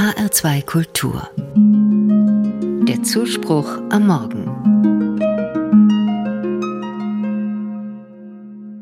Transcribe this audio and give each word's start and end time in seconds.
HR2 0.00 0.64
Kultur. 0.64 1.28
Der 2.88 3.02
Zuspruch 3.02 3.68
am 3.90 4.06
Morgen. 4.06 4.46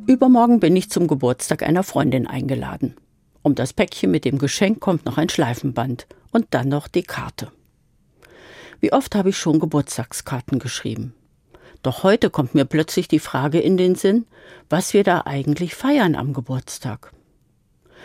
Übermorgen 0.06 0.60
bin 0.60 0.76
ich 0.76 0.90
zum 0.90 1.08
Geburtstag 1.08 1.64
einer 1.64 1.82
Freundin 1.82 2.28
eingeladen. 2.28 2.94
Um 3.42 3.56
das 3.56 3.72
Päckchen 3.72 4.12
mit 4.12 4.24
dem 4.24 4.38
Geschenk 4.38 4.78
kommt 4.78 5.06
noch 5.06 5.18
ein 5.18 5.28
Schleifenband 5.28 6.06
und 6.30 6.46
dann 6.50 6.68
noch 6.68 6.86
die 6.86 7.02
Karte. 7.02 7.50
Wie 8.78 8.92
oft 8.92 9.16
habe 9.16 9.30
ich 9.30 9.38
schon 9.38 9.58
Geburtstagskarten 9.58 10.60
geschrieben. 10.60 11.14
Doch 11.82 12.04
heute 12.04 12.30
kommt 12.30 12.54
mir 12.54 12.64
plötzlich 12.64 13.08
die 13.08 13.18
Frage 13.18 13.58
in 13.58 13.76
den 13.76 13.96
Sinn, 13.96 14.26
was 14.70 14.94
wir 14.94 15.02
da 15.02 15.22
eigentlich 15.22 15.74
feiern 15.74 16.14
am 16.14 16.32
Geburtstag. 16.32 17.12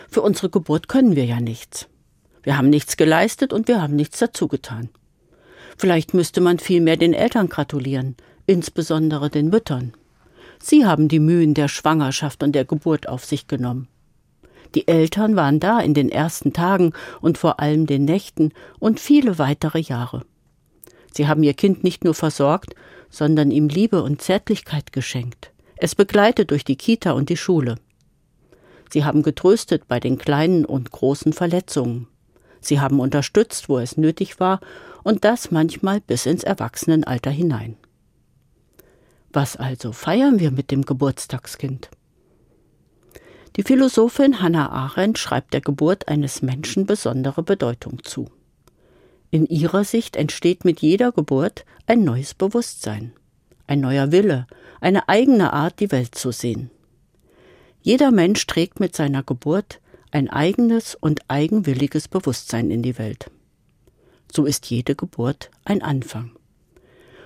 Für 0.09 0.23
unsere 0.23 0.49
Geburt 0.49 0.87
können 0.87 1.15
wir 1.15 1.25
ja 1.25 1.39
nichts. 1.39 1.87
Wir 2.43 2.57
haben 2.57 2.69
nichts 2.69 2.97
geleistet 2.97 3.53
und 3.53 3.67
wir 3.67 3.81
haben 3.81 3.95
nichts 3.95 4.19
dazu 4.19 4.47
getan. 4.47 4.89
Vielleicht 5.77 6.13
müsste 6.13 6.41
man 6.41 6.59
vielmehr 6.59 6.97
den 6.97 7.13
Eltern 7.13 7.49
gratulieren, 7.49 8.15
insbesondere 8.45 9.29
den 9.29 9.49
Müttern. 9.49 9.93
Sie 10.61 10.85
haben 10.85 11.07
die 11.07 11.19
Mühen 11.19 11.53
der 11.53 11.67
Schwangerschaft 11.67 12.43
und 12.43 12.53
der 12.53 12.65
Geburt 12.65 13.09
auf 13.09 13.25
sich 13.25 13.47
genommen. 13.47 13.87
Die 14.75 14.87
Eltern 14.87 15.35
waren 15.35 15.59
da 15.59 15.79
in 15.79 15.93
den 15.93 16.09
ersten 16.09 16.53
Tagen 16.53 16.93
und 17.21 17.37
vor 17.37 17.59
allem 17.59 17.85
den 17.85 18.05
Nächten 18.05 18.51
und 18.79 18.99
viele 18.99 19.37
weitere 19.37 19.79
Jahre. 19.79 20.25
Sie 21.13 21.27
haben 21.27 21.43
ihr 21.43 21.53
Kind 21.53 21.83
nicht 21.83 22.03
nur 22.03 22.15
versorgt, 22.15 22.75
sondern 23.09 23.51
ihm 23.51 23.67
Liebe 23.67 24.01
und 24.01 24.21
Zärtlichkeit 24.21 24.91
geschenkt, 24.91 25.51
es 25.77 25.93
begleitet 25.93 26.49
durch 26.49 26.65
die 26.65 26.75
Kita 26.75 27.11
und 27.11 27.29
die 27.29 27.37
Schule. 27.37 27.75
Sie 28.89 29.05
haben 29.05 29.21
getröstet 29.21 29.87
bei 29.87 29.99
den 29.99 30.17
kleinen 30.17 30.65
und 30.65 30.91
großen 30.91 31.33
Verletzungen. 31.33 32.07
Sie 32.63 32.79
haben 32.79 32.99
unterstützt, 32.99 33.69
wo 33.69 33.77
es 33.77 33.97
nötig 33.97 34.39
war, 34.39 34.59
und 35.03 35.25
das 35.25 35.51
manchmal 35.51 35.99
bis 35.99 36.25
ins 36.25 36.43
Erwachsenenalter 36.43 37.29
hinein. 37.29 37.75
Was 39.31 39.57
also 39.57 39.91
feiern 39.91 40.39
wir 40.39 40.51
mit 40.51 40.71
dem 40.71 40.83
Geburtstagskind? 40.83 41.89
Die 43.55 43.63
Philosophin 43.63 44.41
Hannah 44.41 44.69
Arendt 44.69 45.19
schreibt 45.19 45.53
der 45.53 45.61
Geburt 45.61 46.07
eines 46.07 46.41
Menschen 46.41 46.85
besondere 46.85 47.43
Bedeutung 47.43 48.03
zu. 48.03 48.31
In 49.29 49.45
ihrer 49.45 49.83
Sicht 49.83 50.15
entsteht 50.15 50.63
mit 50.63 50.81
jeder 50.81 51.11
Geburt 51.11 51.65
ein 51.85 52.03
neues 52.03 52.33
Bewusstsein, 52.33 53.13
ein 53.67 53.81
neuer 53.81 54.11
Wille, 54.11 54.47
eine 54.79 55.09
eigene 55.09 55.51
Art, 55.53 55.79
die 55.79 55.91
Welt 55.91 56.15
zu 56.15 56.31
sehen. 56.31 56.71
Jeder 57.81 58.11
Mensch 58.11 58.45
trägt 58.47 58.79
mit 58.79 58.95
seiner 58.95 59.23
Geburt 59.23 59.81
ein 60.13 60.29
eigenes 60.29 60.93
und 60.93 61.21
eigenwilliges 61.27 62.07
Bewusstsein 62.07 62.69
in 62.69 62.83
die 62.83 62.99
Welt. 62.99 63.31
So 64.31 64.45
ist 64.45 64.69
jede 64.69 64.95
Geburt 64.95 65.49
ein 65.65 65.81
Anfang. 65.81 66.31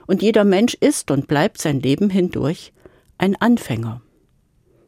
Und 0.08 0.22
jeder 0.22 0.46
Mensch 0.46 0.74
ist 0.74 1.12
und 1.12 1.28
bleibt 1.28 1.60
sein 1.60 1.82
Leben 1.82 2.10
hindurch 2.10 2.72
ein 3.18 3.36
Anfänger. 3.36 4.02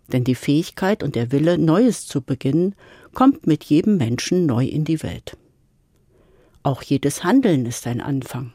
Denn 0.07 0.23
die 0.23 0.35
Fähigkeit 0.35 1.03
und 1.03 1.15
der 1.15 1.33
Wille, 1.33 1.57
Neues 1.57 2.07
zu 2.07 2.21
beginnen, 2.21 2.73
kommt 3.13 3.47
mit 3.47 3.65
jedem 3.65 3.97
Menschen 3.97 4.45
neu 4.45 4.65
in 4.65 4.85
die 4.85 5.03
Welt. 5.03 5.35
Auch 6.63 6.81
jedes 6.81 7.25
Handeln 7.25 7.65
ist 7.65 7.85
ein 7.85 7.99
Anfang. 7.99 8.53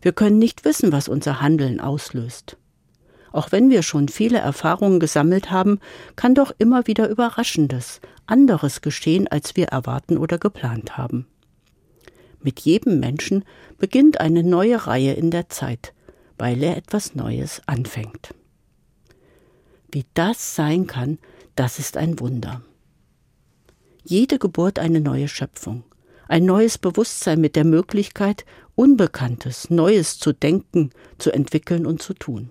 Wir 0.00 0.12
können 0.12 0.38
nicht 0.38 0.64
wissen, 0.64 0.92
was 0.92 1.08
unser 1.08 1.40
Handeln 1.40 1.80
auslöst. 1.80 2.56
Auch 3.32 3.52
wenn 3.52 3.70
wir 3.70 3.82
schon 3.82 4.08
viele 4.08 4.38
Erfahrungen 4.38 5.00
gesammelt 5.00 5.50
haben, 5.50 5.78
kann 6.16 6.34
doch 6.34 6.52
immer 6.58 6.86
wieder 6.86 7.08
Überraschendes, 7.08 8.00
anderes 8.26 8.80
geschehen, 8.80 9.28
als 9.28 9.56
wir 9.56 9.66
erwarten 9.68 10.16
oder 10.16 10.38
geplant 10.38 10.96
haben. 10.96 11.26
Mit 12.42 12.60
jedem 12.60 13.00
Menschen 13.00 13.44
beginnt 13.78 14.20
eine 14.20 14.42
neue 14.42 14.86
Reihe 14.86 15.12
in 15.12 15.30
der 15.30 15.48
Zeit, 15.48 15.92
weil 16.38 16.62
er 16.62 16.76
etwas 16.76 17.14
Neues 17.14 17.60
anfängt. 17.66 18.34
Wie 19.92 20.06
das 20.14 20.54
sein 20.54 20.86
kann, 20.86 21.18
das 21.54 21.78
ist 21.78 21.96
ein 21.96 22.18
Wunder. 22.20 22.62
Jede 24.04 24.38
Geburt 24.38 24.78
eine 24.78 25.00
neue 25.00 25.28
Schöpfung, 25.28 25.84
ein 26.28 26.44
neues 26.46 26.78
Bewusstsein 26.78 27.40
mit 27.40 27.56
der 27.56 27.64
Möglichkeit, 27.64 28.46
Unbekanntes, 28.74 29.68
Neues 29.68 30.18
zu 30.18 30.32
denken, 30.32 30.90
zu 31.18 31.32
entwickeln 31.32 31.84
und 31.84 32.00
zu 32.00 32.14
tun. 32.14 32.50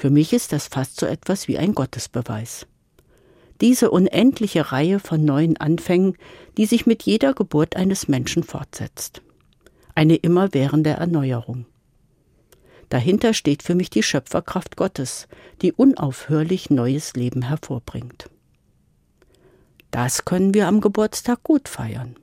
Für 0.00 0.08
mich 0.08 0.32
ist 0.32 0.54
das 0.54 0.66
fast 0.66 0.98
so 0.98 1.04
etwas 1.04 1.46
wie 1.46 1.58
ein 1.58 1.74
Gottesbeweis. 1.74 2.66
Diese 3.60 3.90
unendliche 3.90 4.72
Reihe 4.72 4.98
von 4.98 5.22
neuen 5.26 5.58
Anfängen, 5.58 6.16
die 6.56 6.64
sich 6.64 6.86
mit 6.86 7.02
jeder 7.02 7.34
Geburt 7.34 7.76
eines 7.76 8.08
Menschen 8.08 8.42
fortsetzt. 8.42 9.20
Eine 9.94 10.16
immerwährende 10.16 10.88
Erneuerung. 10.88 11.66
Dahinter 12.88 13.34
steht 13.34 13.62
für 13.62 13.74
mich 13.74 13.90
die 13.90 14.02
Schöpferkraft 14.02 14.78
Gottes, 14.78 15.28
die 15.60 15.74
unaufhörlich 15.74 16.70
neues 16.70 17.12
Leben 17.12 17.42
hervorbringt. 17.42 18.30
Das 19.90 20.24
können 20.24 20.54
wir 20.54 20.66
am 20.66 20.80
Geburtstag 20.80 21.42
gut 21.42 21.68
feiern. 21.68 22.16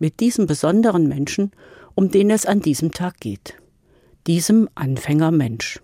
Mit 0.00 0.18
diesem 0.18 0.48
besonderen 0.48 1.06
Menschen, 1.06 1.52
um 1.94 2.10
den 2.10 2.32
es 2.32 2.44
an 2.44 2.58
diesem 2.58 2.90
Tag 2.90 3.20
geht. 3.20 3.54
Diesem 4.26 4.68
Anfänger 4.74 5.30
Mensch. 5.30 5.78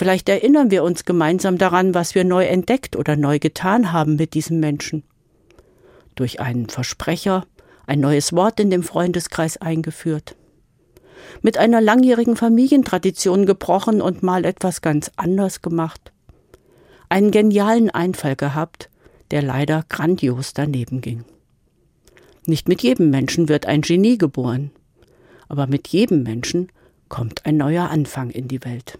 Vielleicht 0.00 0.30
erinnern 0.30 0.70
wir 0.70 0.82
uns 0.82 1.04
gemeinsam 1.04 1.58
daran, 1.58 1.92
was 1.92 2.14
wir 2.14 2.24
neu 2.24 2.46
entdeckt 2.46 2.96
oder 2.96 3.16
neu 3.16 3.38
getan 3.38 3.92
haben 3.92 4.16
mit 4.16 4.32
diesem 4.32 4.58
Menschen. 4.58 5.02
Durch 6.14 6.40
einen 6.40 6.70
Versprecher, 6.70 7.44
ein 7.86 8.00
neues 8.00 8.32
Wort 8.32 8.60
in 8.60 8.70
dem 8.70 8.82
Freundeskreis 8.82 9.58
eingeführt. 9.58 10.36
Mit 11.42 11.58
einer 11.58 11.82
langjährigen 11.82 12.34
Familientradition 12.34 13.44
gebrochen 13.44 14.00
und 14.00 14.22
mal 14.22 14.46
etwas 14.46 14.80
ganz 14.80 15.10
anders 15.16 15.60
gemacht. 15.60 16.12
Einen 17.10 17.30
genialen 17.30 17.90
Einfall 17.90 18.36
gehabt, 18.36 18.88
der 19.30 19.42
leider 19.42 19.84
grandios 19.90 20.54
daneben 20.54 21.02
ging. 21.02 21.26
Nicht 22.46 22.68
mit 22.68 22.80
jedem 22.80 23.10
Menschen 23.10 23.50
wird 23.50 23.66
ein 23.66 23.82
Genie 23.82 24.16
geboren, 24.16 24.70
aber 25.50 25.66
mit 25.66 25.88
jedem 25.88 26.22
Menschen 26.22 26.72
kommt 27.10 27.44
ein 27.44 27.58
neuer 27.58 27.90
Anfang 27.90 28.30
in 28.30 28.48
die 28.48 28.64
Welt. 28.64 28.98